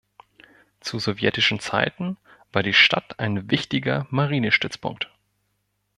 [0.79, 2.17] Zu sowjetischen Zeiten
[2.51, 5.11] war die Stadt ein wichtiger Marinestützpunkt.